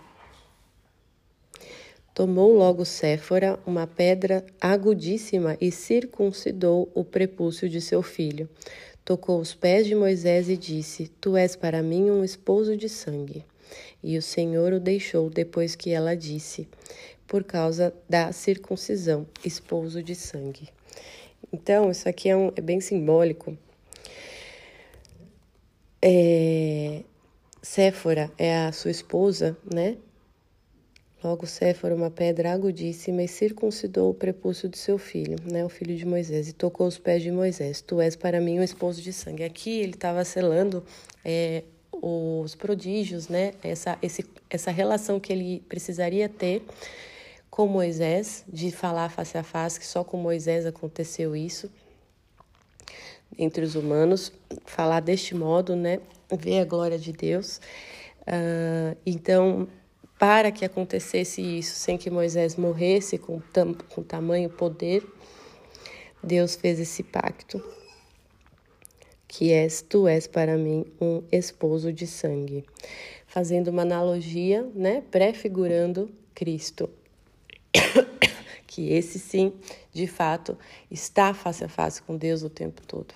Tomou 2.14 2.57
logo 2.57 2.85
Séfora 2.85 3.59
uma 3.66 3.87
pedra 3.87 4.44
agudíssima 4.61 5.57
e 5.61 5.70
circuncidou 5.70 6.90
o 6.94 7.05
prepúcio 7.05 7.68
de 7.68 7.81
seu 7.81 8.03
filho 8.03 8.48
tocou 9.11 9.40
os 9.40 9.53
pés 9.53 9.88
de 9.88 9.94
Moisés 9.96 10.48
e 10.48 10.57
disse: 10.57 11.09
Tu 11.20 11.37
és 11.37 11.57
para 11.57 11.83
mim 11.83 12.11
um 12.11 12.22
esposo 12.22 12.76
de 12.76 12.88
sangue. 12.88 13.44
E 14.03 14.17
o 14.17 14.23
Senhor 14.23 14.73
o 14.73 14.81
deixou 14.81 15.31
depois 15.31 15.75
que 15.75 15.91
ela 15.91 16.17
disse, 16.17 16.69
por 17.27 17.45
causa 17.45 17.95
da 18.09 18.33
circuncisão, 18.33 19.27
esposo 19.45 20.03
de 20.03 20.15
sangue. 20.15 20.69
Então, 21.53 21.91
isso 21.91 22.09
aqui 22.09 22.29
é, 22.29 22.37
um, 22.37 22.53
é 22.57 22.61
bem 22.61 22.81
simbólico. 22.81 23.57
É, 26.03 27.03
Séfora 27.63 28.31
é 28.39 28.57
a 28.57 28.73
sua 28.73 28.91
esposa, 28.91 29.57
né? 29.73 29.97
Logo 31.23 31.47
Séfora, 31.47 31.95
uma 31.95 32.11
pedra 32.11 32.53
agudíssima, 32.53 33.23
e 33.23 33.29
circuncidou 33.29 34.11
o 34.11 34.15
prepúcio 34.15 34.71
de 34.71 34.79
seu 34.79 34.97
filho, 34.97 35.37
né, 35.45 35.63
o 35.63 35.69
filho 35.69 35.95
de 35.95 36.07
Moisés, 36.07 36.49
e 36.49 36.55
tocou 36.55 36.87
os 36.87 36.97
pés 36.97 37.23
de 37.23 37.31
Moisés. 37.31 37.83
Tu 37.83 38.01
és 38.01 38.17
para 38.17 38.41
mim 38.41 38.59
um 38.59 38.63
esposo 38.63 39.03
de 39.03 39.13
sangue. 39.13 39.45
Aqui 39.45 39.81
ele 39.81 39.93
estava 39.93 40.25
selando 40.25 40.83
é, 41.23 41.63
os 42.01 42.55
prodígios, 42.55 43.29
né, 43.29 43.53
essa, 43.63 43.99
esse, 44.01 44.25
essa 44.49 44.71
relação 44.71 45.21
que 45.21 45.33
ele 45.33 45.61
precisaria 45.69 46.29
ter 46.29 46.63
com 47.51 47.67
Moisés, 47.67 48.45
de 48.49 48.71
falar 48.71 49.11
face 49.11 49.37
a 49.37 49.43
face, 49.43 49.79
que 49.79 49.87
só 49.87 50.03
com 50.03 50.17
Moisés 50.17 50.65
aconteceu 50.65 51.37
isso, 51.37 51.71
entre 53.39 53.65
os 53.65 53.75
humanos, 53.75 54.33
falar 54.65 55.01
deste 55.01 55.35
modo, 55.35 55.77
né, 55.77 56.01
ver 56.39 56.61
a 56.61 56.65
glória 56.65 56.99
de 56.99 57.13
Deus. 57.13 57.61
Uh, 58.23 58.97
então, 59.05 59.69
para 60.19 60.51
que 60.51 60.65
acontecesse 60.65 61.41
isso 61.41 61.75
sem 61.75 61.99
que 61.99 62.11
Moisés 62.11 62.57
morresse 62.57 63.19
com, 63.19 63.41
tam, 63.41 63.75
com 63.75 64.03
tamanho 64.03 64.49
poder, 64.49 65.05
Deus 66.23 66.55
fez 66.55 66.79
esse 66.79 67.03
pacto, 67.03 67.63
que 69.31 69.53
és 69.53 69.81
tu 69.81 70.09
és 70.09 70.27
para 70.27 70.57
mim 70.57 70.85
um 71.01 71.23
esposo 71.31 71.93
de 71.93 72.05
sangue, 72.05 72.64
fazendo 73.29 73.69
uma 73.69 73.83
analogia, 73.83 74.69
né, 74.75 75.05
prefigurando 75.09 76.11
Cristo. 76.35 76.90
que 78.66 78.93
esse 78.93 79.21
sim, 79.21 79.53
de 79.93 80.09
fato, 80.09 80.59
está 80.90 81.33
face 81.33 81.62
a 81.62 81.69
face 81.69 82.03
com 82.03 82.16
Deus 82.16 82.43
o 82.43 82.51
tempo 82.51 82.83
todo. 82.85 83.14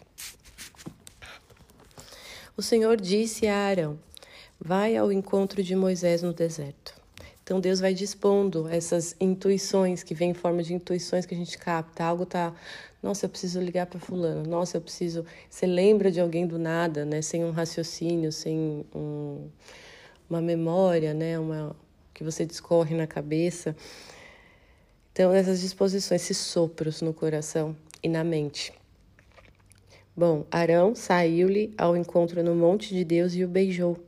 O 2.56 2.62
Senhor 2.62 3.00
disse 3.00 3.48
a 3.48 3.56
Arão: 3.56 3.98
Vai 4.60 4.96
ao 4.96 5.10
encontro 5.10 5.64
de 5.64 5.74
Moisés 5.74 6.22
no 6.22 6.32
deserto. 6.32 6.94
Então 7.44 7.60
Deus 7.60 7.78
vai 7.78 7.92
dispondo 7.92 8.66
essas 8.68 9.14
intuições 9.20 10.02
que 10.02 10.14
vêm 10.14 10.30
em 10.30 10.34
forma 10.34 10.62
de 10.62 10.72
intuições 10.72 11.26
que 11.26 11.34
a 11.34 11.36
gente 11.36 11.58
capta. 11.58 12.02
Algo 12.02 12.24
tá, 12.24 12.54
nossa, 13.02 13.26
eu 13.26 13.28
preciso 13.28 13.60
ligar 13.60 13.84
para 13.84 14.00
fulano. 14.00 14.48
Nossa, 14.48 14.78
eu 14.78 14.80
preciso. 14.80 15.26
Você 15.50 15.66
lembra 15.66 16.10
de 16.10 16.18
alguém 16.18 16.46
do 16.46 16.58
nada, 16.58 17.04
né? 17.04 17.20
Sem 17.20 17.44
um 17.44 17.50
raciocínio, 17.50 18.32
sem 18.32 18.86
um, 18.94 19.50
uma 20.28 20.40
memória, 20.40 21.12
né? 21.12 21.38
Uma 21.38 21.76
que 22.14 22.24
você 22.24 22.46
discorre 22.46 22.96
na 22.96 23.06
cabeça. 23.06 23.76
Então 25.12 25.30
essas 25.30 25.60
disposições, 25.60 26.22
esses 26.22 26.38
sopros 26.38 27.02
no 27.02 27.12
coração 27.12 27.76
e 28.02 28.08
na 28.08 28.24
mente. 28.24 28.72
Bom, 30.16 30.46
Arão 30.50 30.94
saiu-lhe 30.94 31.74
ao 31.76 31.94
encontro 31.94 32.42
no 32.42 32.54
monte 32.54 32.94
de 32.94 33.04
Deus 33.04 33.34
e 33.34 33.44
o 33.44 33.48
beijou. 33.48 34.02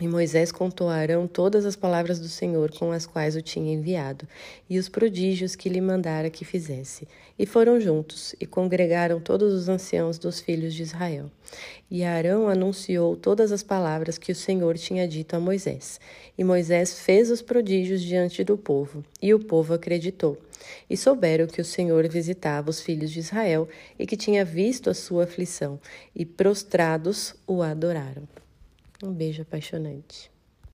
E 0.00 0.08
Moisés 0.08 0.50
contou 0.50 0.88
a 0.88 0.94
Arão 0.94 1.26
todas 1.26 1.66
as 1.66 1.76
palavras 1.76 2.18
do 2.18 2.28
Senhor 2.28 2.72
com 2.72 2.90
as 2.90 3.04
quais 3.04 3.36
o 3.36 3.42
tinha 3.42 3.74
enviado, 3.74 4.26
e 4.68 4.78
os 4.78 4.88
prodígios 4.88 5.54
que 5.54 5.68
lhe 5.68 5.80
mandara 5.80 6.30
que 6.30 6.42
fizesse. 6.42 7.06
E 7.38 7.44
foram 7.44 7.78
juntos, 7.78 8.34
e 8.40 8.46
congregaram 8.46 9.20
todos 9.20 9.52
os 9.52 9.68
anciãos 9.68 10.18
dos 10.18 10.40
filhos 10.40 10.72
de 10.72 10.84
Israel. 10.84 11.30
E 11.90 12.02
Arão 12.02 12.48
anunciou 12.48 13.14
todas 13.14 13.52
as 13.52 13.62
palavras 13.62 14.16
que 14.16 14.32
o 14.32 14.34
Senhor 14.34 14.78
tinha 14.78 15.06
dito 15.06 15.36
a 15.36 15.40
Moisés. 15.40 16.00
E 16.38 16.42
Moisés 16.42 16.98
fez 16.98 17.30
os 17.30 17.42
prodígios 17.42 18.00
diante 18.00 18.42
do 18.42 18.56
povo, 18.56 19.04
e 19.20 19.34
o 19.34 19.38
povo 19.38 19.74
acreditou. 19.74 20.38
E 20.88 20.96
souberam 20.96 21.46
que 21.46 21.60
o 21.60 21.64
Senhor 21.64 22.08
visitava 22.08 22.70
os 22.70 22.80
filhos 22.80 23.10
de 23.10 23.18
Israel, 23.18 23.68
e 23.98 24.06
que 24.06 24.16
tinha 24.16 24.46
visto 24.46 24.88
a 24.88 24.94
sua 24.94 25.24
aflição, 25.24 25.78
e 26.16 26.24
prostrados 26.24 27.34
o 27.46 27.60
adoraram. 27.60 28.26
Um 29.02 29.14
beijo 29.14 29.42
apaixonante. 29.42 30.30